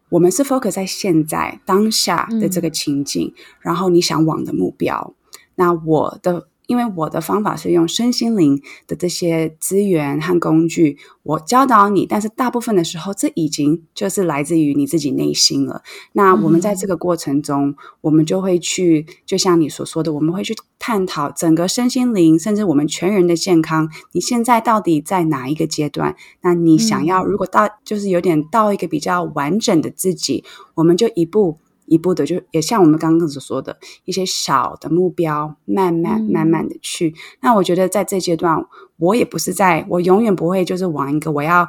[0.09, 5.15] 我们是 focus 在现在当下的这个情境，然后你想往的目标。
[5.57, 6.49] 那我的。
[6.69, 15.83] 因为我的方法是用身心灵的这些资源和工具，我教导你，但是大部分的时候，这已经就是来自于你自己内心了。
[16.13, 23.89] 那我们在这个过程中，我们就会去，就像你所说的，我们会去探讨整个身心灵，甚至我们全人的健康。
[24.13, 26.15] 你现在到底在哪一个阶段？
[26.43, 31.57] 那你想要如果到就是有点到一个比较完整的自己，我们就一步。
[31.89, 37.15] 一步的，就也像我们刚刚所说的一些小的目标，慢慢慢慢的去。
[37.41, 41.69] 那我觉得在这阶段，我也不是在，我永远不会就是往一个我要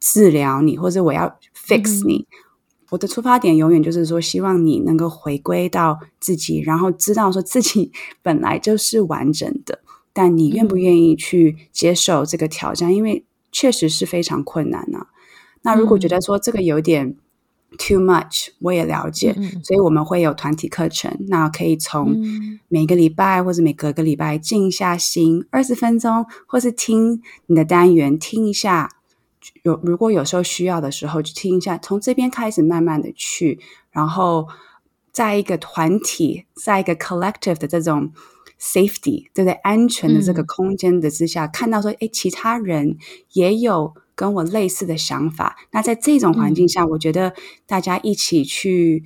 [0.00, 2.26] 治疗你，或者我要 fix 你。
[2.90, 9.80] 我的出发点永远就是说，希望你能够回归到自己，然后知道说自己 本来就是完整的。
[10.12, 12.94] 但你愿不愿意去接受这个挑战？
[12.94, 15.06] 因为确实是非常困难呢。
[15.62, 17.16] 那如果觉得说这个有点。
[17.76, 19.34] Too much，我也了解，
[19.64, 21.16] 所以我们会有团体课程。
[21.28, 22.14] 那可以从
[22.68, 28.90] 每个礼拜或者每隔个礼拜静下心二十分钟，或是听你的单元听一下。
[29.62, 31.76] 有如果有时候需要的时候，就听一下。
[31.78, 33.58] 从这边开始慢慢的去，
[33.90, 34.46] 然后
[35.10, 38.12] 在一个团体，在一个 collective 的这种
[38.60, 39.52] safety，对不对？
[39.54, 42.98] 安全的这个空间的之下，看到说，哎，其他人
[43.32, 43.94] 也有。
[44.14, 47.32] 跟我类似的想法，那在这种环境下，我觉得
[47.66, 49.02] 大家一起去，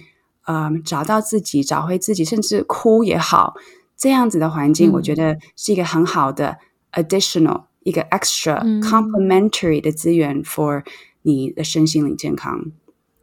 [0.47, 3.55] 嗯，找到自己，找回自己，甚至哭也好，
[3.97, 6.59] 这样子的环境，我觉得是一个很好的
[6.93, 10.85] additional 一个 extra complementary 的资源 for
[11.23, 12.73] 你的身心灵健康。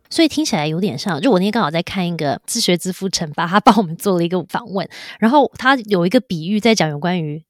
[0.10, 4.88] 所以听起来有点像，就我那天刚好在看一个自学之父陈八，他帮我们做了一个访问，
[5.20, 7.44] 然后他有一个比喻在讲有关于。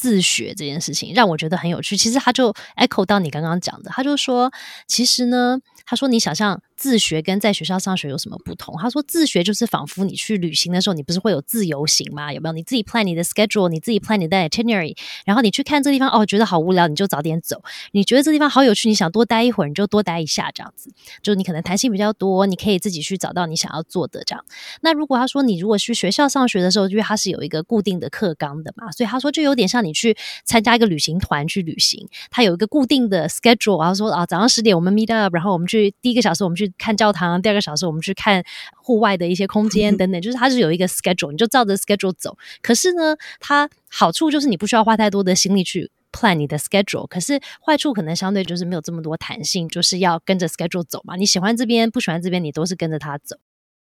[0.00, 1.94] 自学这件事情让我觉得很有趣。
[1.94, 4.50] 其实他就 echo 到你刚刚讲的，他就说，
[4.86, 6.60] 其实呢，他说你想象。
[6.80, 8.74] 自学跟在学校上学有什么不同？
[8.80, 12.32] 他说自学就是仿佛你去旅行的时候，你不是会有自由行吗？
[12.32, 12.54] 有没有？
[12.54, 17.62] 你自己 plan 你的 schedule，你自己 plan 你的 itinerary，然后你去看这地方，哦，觉得好无聊，你就早点走。
[17.92, 20.90] 你觉得这地方好有趣，你想多待一会儿，你就多待一下，这样子。
[21.22, 24.42] 就你可能弹性比较多，你可以自己去找到你想要做的这样。
[24.80, 30.16] 那如果他说你如果去学校上学的时候，因为他是有一个固定的课纲的嘛，所以他说就有点像你去
[30.46, 37.40] 参加一个旅行团去旅行，他有一个固定的 schedule，然后说啊早上十点我们 meet up，然后我们去第一个小时我们去看教堂。
[37.40, 38.42] 第二个小时，我们去看
[38.76, 42.36] 户外的一些空间 等等，就是它是有一个 schedule，你就照着 schedule 走。
[42.62, 51.16] 可是呢，它好处就是你不需要花太多的心力去 plan 你的 schedule，可是坏处可能相对就是没有这么多弹性，就是要跟着 schedule 走嘛。
[51.16, 53.36] 你喜欢这边，不喜欢这边，你都是跟着它走。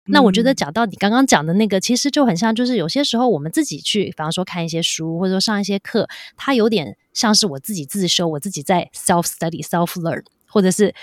[0.06, 10.94] 那我觉得讲到你刚刚讲的那个，其实就很像，就是有些时候我们自己去，比方说看一些书，或者说上一些课，它有点像是我自己自修，我自己在 self study、self learn，或者是。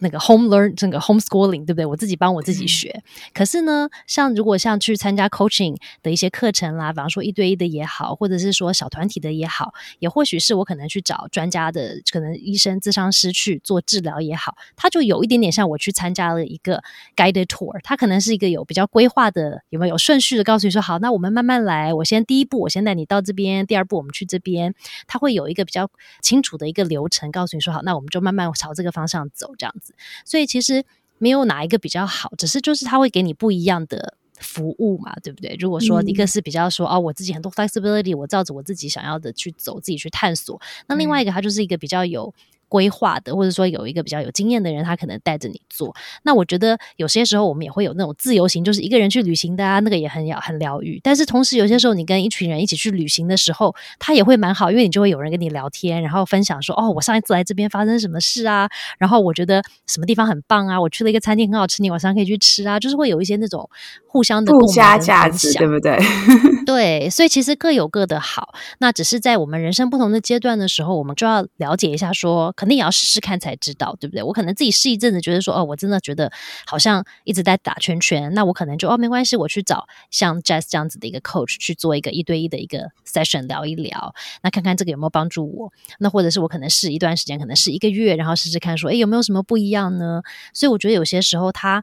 [0.00, 1.86] 那个 home learn 整个 homeschooling 对不对？
[1.86, 3.02] 我自己帮我自己学。
[3.32, 16.82] 可是呢，像如果像去参加 coaching 的一些课程啦，比方说一对一的也好，或者是说小团体的也好，也或许是我可能去找专家的，可能医生、咨商师去做治疗也好，它就有一点点像我去参加了一个
[17.14, 24.74] guided tour，它可能是一个有比较规划的，有没有有顺序的告诉你说，好，那我们慢慢来，我先第一步，我先带你到这边，第二步我们去这边，
[25.06, 25.90] 它会有一个比较
[26.22, 29.89] 清楚的一个流程，告诉你说，好，那我们就慢慢朝这个方向走，这样子。
[30.24, 30.84] 所以其实
[31.18, 35.56] 没有哪一个比较好，只是就是他会给你不一样的服务嘛，对不对？
[35.58, 42.34] 如果说一个是比较说哦，我自己很多 flexibility，我照着我自己想要的去走，自己去探索，那另外一个它就是一个比较有。
[42.70, 45.94] 规划的，或者说有一个比较有经验的人，他可能带着你做。
[46.22, 51.00] 那我觉得有些时候我们也会有那种自由行，就是一个人去旅行的啊，那个也很疗很疗愈。
[51.02, 63.68] 但是同时有些时候你跟一群人一起去旅行的时候，他也会蛮好，因为你就会有人跟你聊天，然后分享说哦，我上一次来这边发生什么事啊，然后我觉得什么地方很棒啊，我去了一个餐厅很好吃，你晚上可以去吃啊，就是会有一些那种
[64.06, 65.98] 互相的共加价值，对不对？
[66.64, 68.54] 对，所以其实各有各的好。
[68.78, 72.52] 那只是在我们人生不同的阶段的时候，我们就要了解一下说。
[72.60, 74.22] 肯定也要试试看才知道，对不对？
[74.22, 76.30] 我可能自己试一阵子，觉得说哦，我真的觉得
[76.66, 85.72] 好像一直在打圈圈，那我可能就哦没关系，我去找像 Jazz 这样子的一个 coach 去做一个一对一的一个 session 聊一聊，那看看这个有没有帮助我。
[86.00, 90.20] 那或者是我可能试一段时间，可能是一个月，然后试试看说，哎，有没有什么不一样呢？
[90.52, 91.82] 所以我觉得有些时候他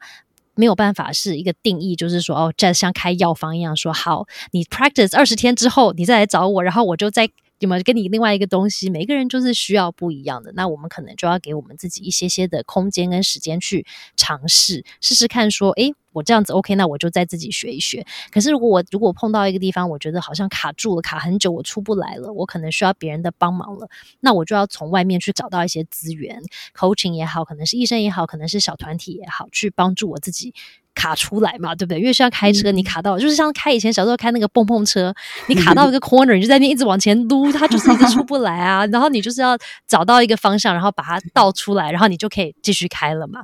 [0.54, 7.28] 没有办法是一个定义，就是说哦，Jazz 像开药方一样说，好，你 practice 二十天之后，你再来找我，然后我就在。
[7.60, 8.90] 有没有跟你另外一个东西？
[8.90, 15.50] 每个人就是需要不一样的，那我们可能就要给我们自己一些些的空间跟时间去尝试，试试看。
[15.50, 18.06] 说，诶，我这样子 OK，那我就再自己学一学。
[18.32, 23.90] 可是如果我如果碰到一个地方，我觉得好像卡住了，卡很久，我出不来了，我可能需要别人的帮忙了，
[24.20, 26.42] 那我就要从外面去找到一些资源
[26.76, 30.54] ，coaching 也好，可能是医生也好，可能是小团体也好，去帮助我自己。
[30.98, 32.00] 卡出来嘛，对不对？
[32.00, 35.14] 因为像开车，你卡到就是像开以前小时候开那个蹦蹦车，
[35.48, 38.86] 你卡到一个 corner，你就在那一直往前撸，它就是一直出不来啊。
[38.92, 39.58] 然后你就是要
[39.88, 43.44] 找到一个方向，然后把它倒出来，然后你就可以继续开了嘛。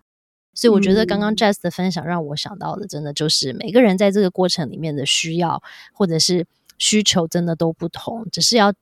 [0.55, 5.61] 所以我觉得刚刚 Jazz 的分享让我想到的，真的就是每个人在这个过程里面的需要
[5.93, 6.45] 或者是
[6.77, 8.73] 需求，真的都不同，只是要。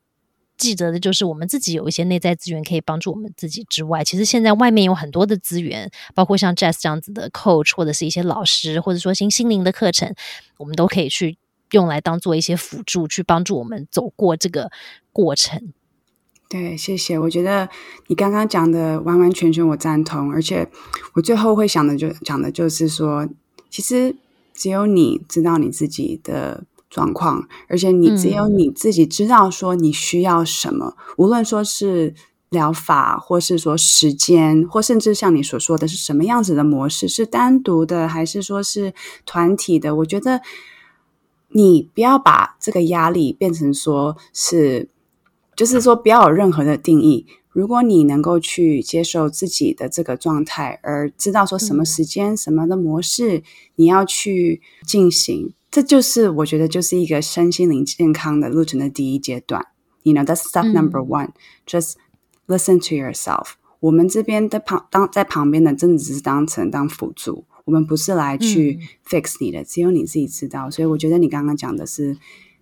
[0.62, 10.13] 记得的就是我们自己有一些内在资源可以帮助我们自己之外，其实现在外面有很多的资源，包括像 Jazz 这样子的 Coach，或者是一些老师，或者说新心灵的课程，
[10.58, 11.39] 我们都可以去
[11.71, 14.69] 用来当做一些辅助，去帮助我们走过这个
[15.12, 15.74] 过程。
[16.47, 17.17] 对，谢谢。
[17.17, 17.67] 我觉得
[18.06, 20.69] 你刚刚讲的完完全全我赞同，而且
[21.15, 23.28] 我最后会想的就讲的就是说，
[23.71, 24.15] 其实
[24.54, 26.63] 只有你知道你自己的。
[26.91, 32.13] 状况，而且你只有你自己知道说你需要什么，无论说是
[32.49, 38.93] 疗法，或是说时间，或甚至像你所说的是什么样子的模式，是单独的还是说是
[39.25, 39.95] 团体的？
[39.95, 40.41] 我觉得
[41.47, 44.89] 你不要把这个压力变成说是，
[45.56, 47.25] 就是说不要有任何的定义。
[47.52, 53.44] 如果你能够去接受自己的这个状态，而知道说什么时间、什么的模式
[53.76, 55.54] 你要去进行。
[55.70, 59.68] 这就是我觉得就是一个身心灵健康的路程的第一阶段。
[60.04, 61.30] You know, that's step number one.
[61.66, 61.94] Just
[62.48, 63.54] listen to yourself.
[63.80, 67.46] 我们这边的旁当在旁边的，真的只是当成当辅助。
[67.66, 70.70] 我们不是来去 fix 你的，只有你自己知道。
[70.70, 72.18] 所以我觉得你刚刚讲的是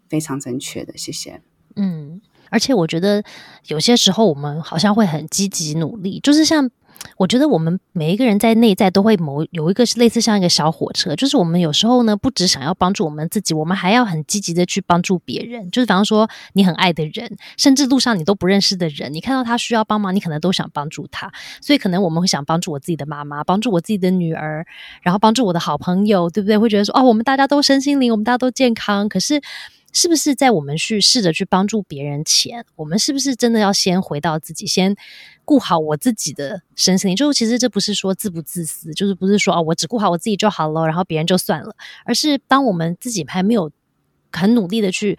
[0.08, 0.98] 非常正确的。
[0.98, 1.42] 谢谢。
[1.76, 3.24] 嗯，而且我觉得
[3.68, 6.70] 有些时候我们好像会很积极努力，就是像。
[7.16, 15.72] 我觉得我们每一个人在内在都会某有一个类似像一个小火车，就是我们有时候呢不只想要帮助我们自己，我们还要很积极的去帮助别人。
[15.72, 21.32] 就是比方说你很爱的人，甚至路上你都不认识的人，你看到他需要帮忙，你可能都想帮助他。
[21.62, 24.66] 所以可能我们会想帮助我自己的妈妈，帮助我自己的女儿，
[25.02, 26.58] 然后帮助我的好朋友，对不对？
[26.58, 29.08] 会觉得说哦，我们大家都身心灵，我们大家都健康。
[29.08, 29.42] 可是。
[29.92, 34.96] 是不是在我们去试着去帮助别人前，我们是不是真的要先回到自己，先
[35.46, 37.16] 顾好我自己的身心？
[37.16, 41.76] 就其实这不是说自不自私，就是不是说哦，我只顾好我自己就好了，然后别人就算了，
[42.06, 43.72] 而是当我们自己还没有
[44.32, 45.18] 很努力的去。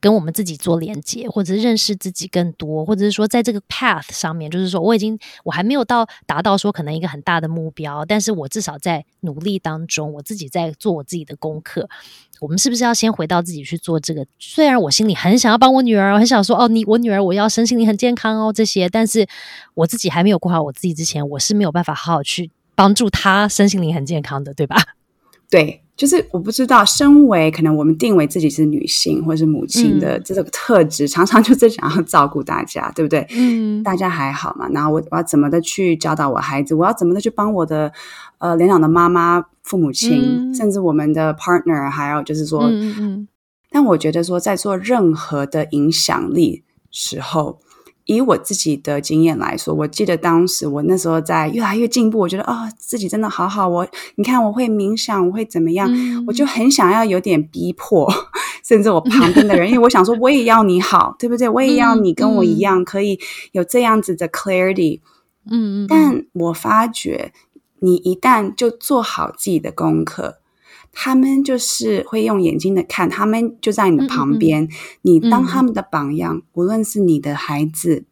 [0.00, 11.88] 跟我们自己做连接，或者是认识自己更多，或者是说在这个 path 上面，就是说我已经我还没有到达到说可能一个很大的目标，但是我至少在努力当中，我自己在做我自己的功课。
[12.40, 14.26] 我们是不是要先回到自己去做这个？
[14.38, 19.26] 虽然我心里很想要帮我女儿，很想说哦，你我女儿我要身心灵很健康哦这些，但是
[19.74, 24.76] 我自己还没有过好我自己之前，我是没有办法好好去帮助她身心灵很健康的，对吧？
[25.50, 25.82] 对。
[26.00, 33.26] 就是我不知道，身为可能我们定为自己是女性或者是母亲的这种特质，常常就是想要照顾大家，对不对？
[33.32, 34.66] 嗯，大家还好嘛？
[34.70, 36.74] 然后我我要怎么的去教导我孩子？
[36.74, 37.92] 我要怎么的去帮我的
[38.38, 43.28] 呃年长的妈妈、父母亲，甚至我们的 partner，还有就是说，嗯嗯。
[43.70, 47.60] 但我觉得说，在做任何的影响力时候。
[48.16, 53.68] 以我自己的经验来说，我记得当时我那时候在越来越进步，我觉得啊自己真的好好。
[53.68, 53.86] 我
[54.16, 55.88] 你看我会冥想，我会怎么样？
[56.26, 58.12] 我就很想要有点逼迫，
[58.66, 61.48] 甚至我旁边的人，因为我想说我也要你好，对不对？
[61.48, 63.20] 我也要你跟我一样，可以
[63.52, 65.00] 有这样子的 clarity。
[65.48, 65.86] 嗯嗯。
[65.88, 67.32] 但我发觉，
[67.78, 70.39] 你一旦就做好自己的功课。
[70.92, 74.68] 他们就是会用眼睛的看，他们就在你的旁边，
[75.02, 76.42] 你当他们的榜样。
[76.52, 78.04] 无论是你的孩子，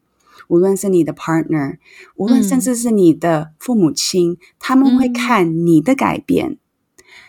[0.47, 1.77] 无论是你的 partner，
[2.15, 6.57] 无论甚至是你的父母亲，他们会看你的改变，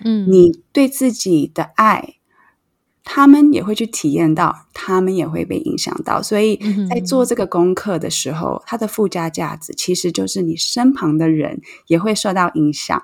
[0.05, 2.15] 嗯，你对自己的爱，
[3.05, 6.23] 他们也会去体验到，他们也会被影响到。
[6.23, 13.03] 所以在做这个功课的时候，它的附加价值其实就是你身旁的人也会受到影响。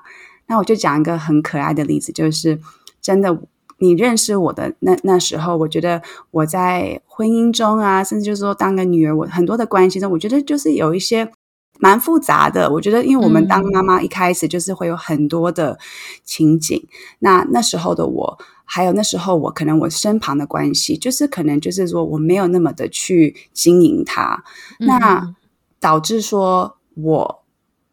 [0.49, 2.61] 那我就讲一个很可爱的例子，就是
[3.03, 3.43] 真的，
[3.79, 11.31] 你认识我的那那时候，我觉得我在婚姻中啊，甚至就是说当个女儿，我很多的关系中，我觉得就是有一些
[11.79, 12.73] 蛮复杂的。
[12.73, 15.79] 我觉得，因为我们当妈妈一开始就是会有很多的
[16.25, 16.87] 情景。
[17.19, 24.45] 那那时候的我，还有那时候我可能我身旁的关系，就是可能就是说我没有那么的去经营它，
[24.79, 25.35] 那
[25.81, 27.43] 导致说我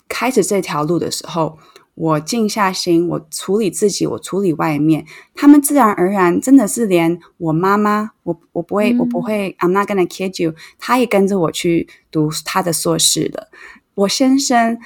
[0.08, 1.58] 开始这条路的时候。
[1.96, 13.50] 我静下心，我处理自己，我处理外面，他们自然而然真的是连我妈妈，我我不会，我不会，I'm not gonna kid you，他也跟着我去读他的硕士了。
[13.94, 14.80] 我先生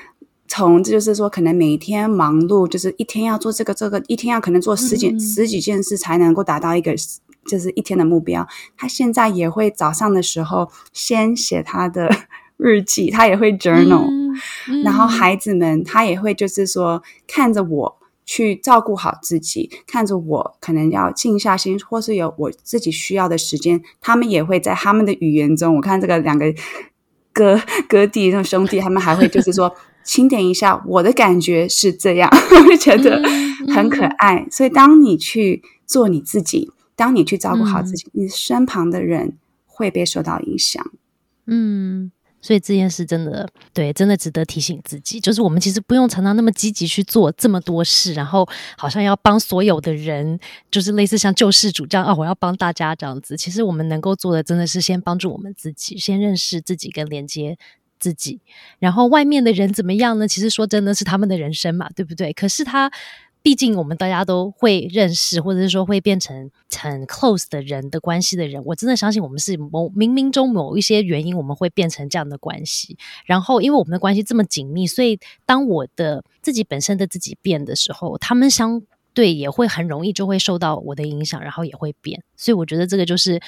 [0.49, 6.93] 从这就是说，可能每天忙碌，就是一天要做这个这个，一天要可能做十几十几件事才能够达到一个
[7.45, 8.45] 就是一天的目标。
[8.75, 12.09] 他现在也会早上的时候先写他的。
[12.57, 14.05] 日记，他也会 journal，
[14.83, 26.53] 然后孩子们他也会就是说看着我去照顾好自己，看着我可能要静下心，或是有我自己需要的时间，他们也会在他们的语言中，我看这个两个
[27.31, 33.21] 哥哥弟那种兄弟，他们还会就是说清点一下，我的感觉是这样， 我就觉得
[33.73, 34.45] 很可爱。
[34.51, 40.85] 所以当你去做你自己，当你去照顾好自己，你身旁的人会被受到影响。
[41.45, 42.11] 嗯。
[42.47, 45.19] 所以这件事真的对，真的值得提醒自己。
[45.19, 50.39] 就是我们其实不用常常那么积极去做这么多事，然后好像要帮所有的人，
[50.71, 53.35] 就是类似像救世主这样啊，我要帮大家这样子。
[53.35, 57.57] 其实我们能够做的，真的是先帮助我们自己，先认识自己跟连接
[57.99, 58.39] 自己。
[58.79, 60.25] 然后外面的人怎么样呢？
[60.25, 62.31] 其实说真的是他们的人生嘛，对不对？
[62.31, 62.89] 可是他。
[63.41, 72.97] 毕竟我们大家都会认识，或者是说会变成很 close 的人的关系的人，我真的相信我们是某冥冥中某一些原因，我们会变成这样的关系。
[73.25, 78.81] 然后，因为我们的关系这么紧密，所以当我的自己本身的自己变的时候，他们相
[79.13, 82.21] 对也会很容易就会受到我的影响，然后也会变。
[82.35, 83.39] 所以，我觉得这个就是。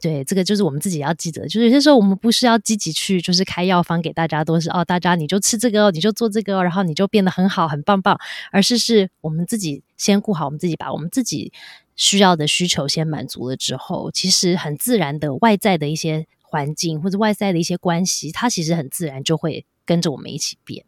[0.00, 8.18] 对，这个就是我们自己要记得，就是有些时候我们不是要积极去，就是开药方给大家，都是哦，大家你就吃这个，你就做这个，然后你就变得很好，很棒棒。
[8.52, 11.52] 而是是我们自己先顾好我们自己，把我们自己
[11.96, 20.84] 需要的需求先满足了之后，其实很自然的外在的一些环境或者外在的一些关系，它其实很自然就会跟着我们一起变。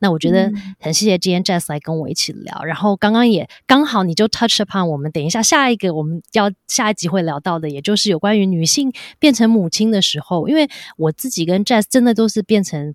[0.00, 12.94] 那我觉得很谢谢今天 Jess 来跟我一起聊，然后刚刚也刚好你就 touch upon 我们等一下下一个我们要下一集会聊到的，也就是有关于女性变成母亲的时候，因为我自己跟 Jess 真的都是变成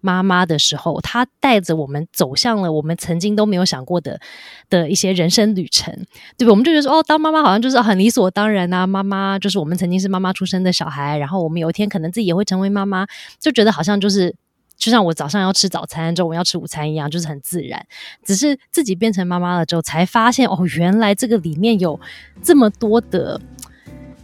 [0.00, 4.20] 妈妈的时候，她带着我们走向了我们曾经都没有想过的
[4.68, 5.94] 的一些人生旅程，
[6.36, 6.50] 对吧？
[6.50, 13.06] 我们就觉得说，哦，当妈妈好像就是很理所当然啊，妈妈就是我们曾经是妈妈出生的小孩，然后我们有一天可能自己也会成为妈妈，
[13.38, 14.34] 就觉得好像就是。
[14.76, 17.86] 就像我早上要吃早餐，中午要吃午餐一样，就是很自然。
[18.24, 21.98] 只是自己变成妈妈了之后，才发现哦，原来这个里面有
[22.42, 23.40] 这么多的。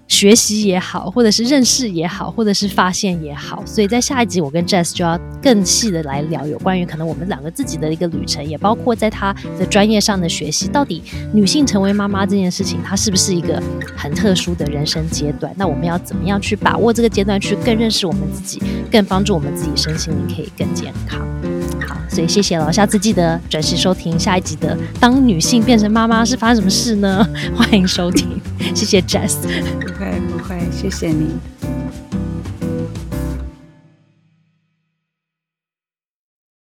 [0.09, 11.03] 学习也好，或者是认识也好，或者是发现也好，所以在下一集我跟 Jess 就要更细的来聊有关于可能我们两个自己的一个旅程，也包括在她的专业上的学习，到底
[11.33, 13.63] 女性成为妈妈这件事情，它是不是一个
[13.97, 15.53] 很特殊的人生阶段？
[15.57, 21.21] 那我们要怎么样去把握这个阶段，去更认识我们自己，更帮助我们自己身心灵可以更健康？
[21.87, 27.27] 好，所以谢谢了，下次记得准时收听下一集的《当女性变成妈妈是发生什么事呢》？
[27.55, 28.41] 欢迎收听，
[28.75, 29.37] 谢谢 Jess。
[29.81, 31.37] 不会不会，谢谢你。